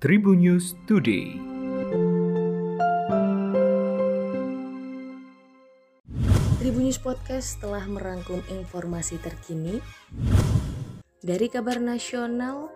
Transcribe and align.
Tribun 0.00 0.40
News 0.40 0.80
Today. 0.88 1.36
Tribun 6.56 6.88
News 6.88 6.96
Podcast 6.96 7.60
telah 7.60 7.84
merangkum 7.84 8.40
informasi 8.48 9.20
terkini 9.20 9.76
dari 11.20 11.52
kabar 11.52 11.84
nasional 11.84 12.72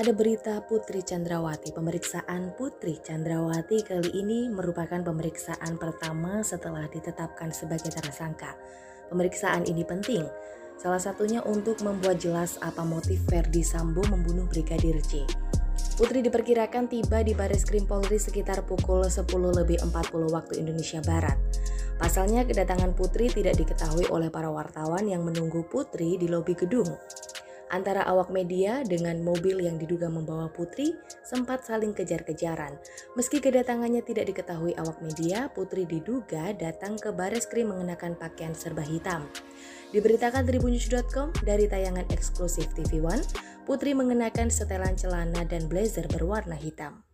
ada 0.00 0.08
berita 0.16 0.64
Putri 0.64 1.04
Chandrawati. 1.04 1.76
Pemeriksaan 1.76 2.56
Putri 2.56 2.96
Chandrawati 3.04 3.84
kali 3.84 4.16
ini 4.16 4.48
merupakan 4.48 5.04
pemeriksaan 5.04 5.76
pertama 5.76 6.40
setelah 6.40 6.88
ditetapkan 6.88 7.52
sebagai 7.52 7.92
tersangka. 7.92 8.56
Pemeriksaan 9.12 9.68
ini 9.68 9.84
penting, 9.84 10.24
salah 10.80 10.96
satunya 10.96 11.44
untuk 11.44 11.84
membuat 11.84 12.24
jelas 12.24 12.56
apa 12.64 12.80
motif 12.88 13.20
Verdi 13.28 13.60
Sambo 13.60 14.00
membunuh 14.08 14.48
Brigadir 14.48 14.96
J. 15.04 15.28
Putri 16.02 16.18
diperkirakan 16.18 16.90
tiba 16.90 17.22
di 17.22 17.30
Baris 17.30 17.62
Krim 17.62 17.86
Polri 17.86 18.18
sekitar 18.18 18.66
pukul 18.66 19.06
10 19.06 19.22
lebih 19.54 19.78
40 19.86 20.34
waktu 20.34 20.58
Indonesia 20.58 20.98
Barat. 20.98 21.38
Pasalnya 21.94 22.42
kedatangan 22.42 22.90
Putri 22.98 23.30
tidak 23.30 23.54
diketahui 23.54 24.10
oleh 24.10 24.26
para 24.26 24.50
wartawan 24.50 25.06
yang 25.06 25.22
menunggu 25.22 25.62
Putri 25.62 26.18
di 26.18 26.26
lobi 26.26 26.58
gedung. 26.58 26.90
Antara 27.70 28.02
awak 28.02 28.34
media 28.34 28.82
dengan 28.82 29.22
mobil 29.22 29.62
yang 29.62 29.78
diduga 29.78 30.10
membawa 30.10 30.50
Putri 30.50 30.90
sempat 31.22 31.70
saling 31.70 31.94
kejar-kejaran. 31.94 32.74
Meski 33.14 33.38
kedatangannya 33.38 34.02
tidak 34.02 34.26
diketahui 34.26 34.74
awak 34.82 34.98
media, 35.06 35.54
Putri 35.54 35.86
diduga 35.86 36.50
datang 36.50 36.98
ke 36.98 37.14
Baris 37.14 37.46
Krim 37.46 37.70
mengenakan 37.70 38.18
pakaian 38.18 38.58
serba 38.58 38.82
hitam. 38.82 39.30
Diberitakan 39.94 40.50
tribunnews.com 40.50 41.30
dari 41.46 41.70
tayangan 41.70 42.10
eksklusif 42.10 42.68
TV 42.74 42.98
One, 42.98 43.22
Putri 43.62 43.94
mengenakan 43.94 44.50
setelan 44.50 44.98
celana 44.98 45.46
dan 45.46 45.70
blazer 45.70 46.10
berwarna 46.10 46.58
hitam. 46.58 47.06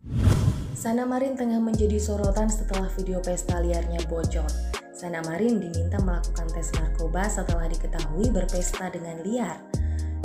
Sana 0.73 1.05
Marin 1.05 1.37
tengah 1.37 1.61
menjadi 1.61 2.01
sorotan 2.01 2.49
setelah 2.49 2.89
video 2.97 3.21
pesta 3.21 3.61
liarnya 3.61 4.01
bocor. 4.09 4.49
Sana 4.89 5.21
Marin 5.29 5.61
diminta 5.61 6.01
melakukan 6.01 6.49
tes 6.49 6.73
narkoba 6.73 7.29
setelah 7.29 7.69
diketahui 7.69 8.33
berpesta 8.33 8.89
dengan 8.89 9.21
liar. 9.21 9.61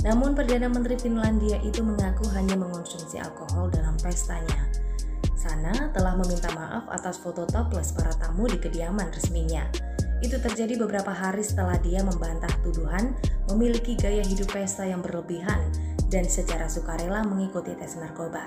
Namun 0.01 0.33
Perdana 0.33 0.65
Menteri 0.73 0.97
Finlandia 0.97 1.61
itu 1.61 1.85
mengaku 1.85 2.25
hanya 2.33 2.57
mengonsumsi 2.57 3.21
alkohol 3.21 3.69
dalam 3.69 3.93
pestanya. 4.01 4.65
Sana 5.37 5.93
telah 5.93 6.17
meminta 6.17 6.49
maaf 6.57 6.89
atas 6.89 7.21
foto 7.21 7.45
topless 7.45 7.93
para 7.93 8.17
tamu 8.17 8.49
di 8.49 8.57
kediaman 8.57 9.13
resminya. 9.13 9.69
Itu 10.25 10.41
terjadi 10.41 10.81
beberapa 10.81 11.13
hari 11.13 11.45
setelah 11.45 11.77
dia 11.85 12.01
membantah 12.01 12.49
tuduhan 12.65 13.13
memiliki 13.53 13.93
gaya 13.93 14.25
hidup 14.25 14.57
pesta 14.57 14.89
yang 14.89 15.05
berlebihan 15.05 15.61
dan 16.15 16.31
secara 16.31 16.71
sukarela 16.71 17.27
mengikuti 17.27 17.75
tes 17.75 17.99
narkoba. 17.99 18.47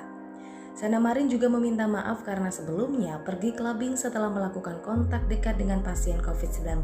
Sana 0.71 1.03
Marin 1.03 1.27
juga 1.27 1.51
meminta 1.51 1.83
maaf 1.83 2.23
karena 2.23 2.47
sebelumnya 2.47 3.19
pergi 3.27 3.51
clubbing 3.51 3.99
setelah 3.99 4.31
melakukan 4.31 4.79
kontak 4.79 5.27
dekat 5.27 5.59
dengan 5.59 5.83
pasien 5.83 6.21
COVID-19. 6.23 6.79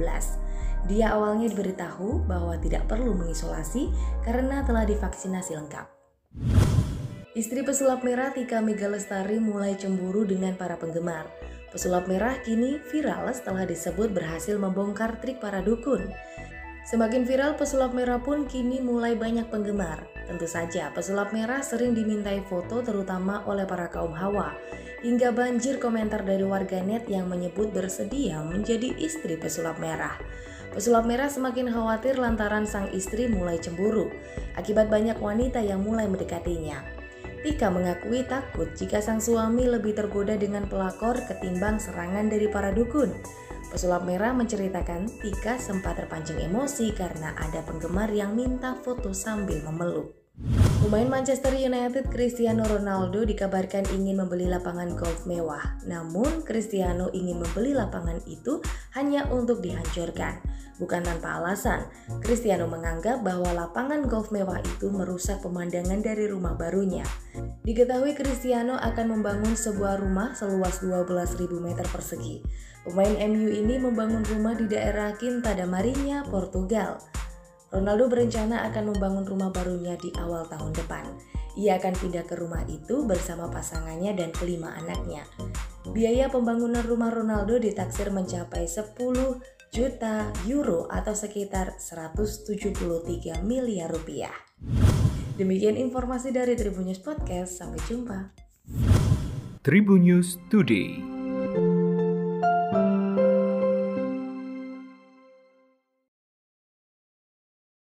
Dia 0.91 1.15
awalnya 1.15 1.47
diberitahu 1.47 2.27
bahwa 2.27 2.59
tidak 2.59 2.91
perlu 2.91 3.15
mengisolasi 3.15 3.87
karena 4.27 4.65
telah 4.67 4.83
divaksinasi 4.83 5.55
lengkap. 5.55 5.87
Istri 7.37 7.63
pesulap 7.63 8.03
merah 8.03 8.33
Tika 8.33 8.59
Megalestari 8.59 9.39
mulai 9.39 9.77
cemburu 9.79 10.27
dengan 10.27 10.57
para 10.57 10.75
penggemar. 10.75 11.29
Pesulap 11.73 12.05
merah 12.05 12.37
kini 12.45 12.77
viral 12.89 13.29
setelah 13.33 13.65
disebut 13.65 14.13
berhasil 14.13 14.57
membongkar 14.57 15.21
trik 15.21 15.41
para 15.41 15.61
dukun. 15.61 16.13
Semakin 16.83 17.23
viral, 17.23 17.55
pesulap 17.55 17.95
merah 17.95 18.19
pun 18.19 18.43
kini 18.43 18.83
mulai 18.83 19.15
banyak 19.15 19.47
penggemar. 19.47 20.03
Tentu 20.27 20.43
saja, 20.43 20.91
pesulap 20.91 21.31
merah 21.31 21.63
sering 21.63 21.95
dimintai 21.95 22.43
foto 22.43 22.83
terutama 22.83 23.39
oleh 23.47 23.63
para 23.63 23.87
kaum 23.87 24.11
hawa. 24.11 24.51
Hingga 24.99 25.31
banjir 25.31 25.79
komentar 25.79 26.27
dari 26.27 26.43
warganet 26.43 27.07
yang 27.07 27.31
menyebut 27.31 27.71
bersedia 27.71 28.43
menjadi 28.43 28.91
istri 28.99 29.39
pesulap 29.39 29.79
merah. 29.79 30.19
Pesulap 30.75 31.07
merah 31.07 31.31
semakin 31.31 31.71
khawatir 31.71 32.19
lantaran 32.19 32.67
sang 32.67 32.91
istri 32.91 33.31
mulai 33.31 33.61
cemburu 33.61 34.11
akibat 34.59 34.91
banyak 34.91 35.15
wanita 35.23 35.63
yang 35.63 35.85
mulai 35.85 36.09
mendekatinya. 36.09 36.83
Tika 37.43 37.67
mengakui 37.67 38.23
takut 38.23 38.71
jika 38.75 39.03
sang 39.03 39.19
suami 39.19 39.67
lebih 39.67 39.95
tergoda 39.95 40.35
dengan 40.39 40.63
pelakor 40.67 41.19
ketimbang 41.27 41.79
serangan 41.79 42.31
dari 42.31 42.47
para 42.47 42.71
dukun. 42.71 43.11
Pesulap 43.73 44.05
merah 44.05 44.37
menceritakan 44.37 45.09
Tika 45.17 45.57
sempat 45.57 45.97
terpancing 45.97 46.37
emosi 46.37 46.93
karena 46.93 47.33
ada 47.33 47.65
penggemar 47.65 48.05
yang 48.13 48.37
minta 48.37 48.77
foto 48.77 49.17
sambil 49.17 49.65
memeluk. 49.65 50.22
Pemain 50.83 51.07
Manchester 51.07 51.55
United 51.55 52.11
Cristiano 52.11 52.67
Ronaldo 52.67 53.23
dikabarkan 53.23 53.87
ingin 53.95 54.19
membeli 54.19 54.51
lapangan 54.51 54.91
golf 54.99 55.23
mewah. 55.23 55.79
Namun 55.87 56.43
Cristiano 56.43 57.07
ingin 57.15 57.39
membeli 57.39 57.71
lapangan 57.71 58.19
itu 58.27 58.59
hanya 58.91 59.23
untuk 59.31 59.63
dihancurkan. 59.63 60.43
Bukan 60.83 61.07
tanpa 61.07 61.39
alasan, 61.39 61.87
Cristiano 62.19 62.67
menganggap 62.67 63.23
bahwa 63.23 63.55
lapangan 63.55 64.03
golf 64.11 64.35
mewah 64.35 64.59
itu 64.59 64.91
merusak 64.91 65.39
pemandangan 65.39 66.03
dari 66.03 66.27
rumah 66.27 66.59
barunya. 66.59 67.07
Diketahui 67.63 68.11
Cristiano 68.19 68.75
akan 68.75 69.07
membangun 69.07 69.55
sebuah 69.55 70.03
rumah 70.03 70.35
seluas 70.35 70.83
12.000 70.83 71.63
meter 71.63 71.87
persegi. 71.87 72.43
Pemain 72.83 73.31
MU 73.31 73.47
ini 73.55 73.79
membangun 73.79 74.27
rumah 74.27 74.51
di 74.51 74.67
daerah 74.67 75.15
Quinta 75.15 75.55
da 75.55 75.63
Marinha, 75.63 76.27
Portugal. 76.27 76.99
Ronaldo 77.73 78.05
berencana 78.05 78.69
akan 78.69 78.93
membangun 78.93 79.25
rumah 79.25 79.49
barunya 79.49 79.97
di 79.97 80.13
awal 80.21 80.45
tahun 80.45 80.77
depan. 80.77 81.09
Ia 81.57 81.81
akan 81.81 81.93
pindah 81.97 82.25
ke 82.29 82.37
rumah 82.37 82.61
itu 82.69 83.01
bersama 83.05 83.49
pasangannya 83.49 84.13
dan 84.13 84.29
kelima 84.29 84.77
anaknya. 84.77 85.25
Biaya 85.89 86.29
pembangunan 86.29 86.85
rumah 86.85 87.09
Ronaldo 87.09 87.57
ditaksir 87.57 88.13
mencapai 88.13 88.69
10 88.69 88.93
juta 89.73 90.29
euro 90.45 90.85
atau 90.85 91.17
sekitar 91.17 91.81
173 91.81 93.41
miliar 93.41 93.89
rupiah. 93.89 94.33
Demikian 95.33 95.73
informasi 95.73 96.29
dari 96.29 96.53
Tribun 96.53 96.85
News 96.85 97.01
Podcast. 97.01 97.57
Sampai 97.57 97.81
jumpa. 97.89 98.29
Tribun 99.65 100.05
News 100.05 100.37
Today. 100.53 101.12